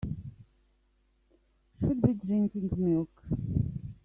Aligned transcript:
Should 1.79 2.01
be 2.01 2.13
drinking 2.13 2.71
milk. 2.75 3.21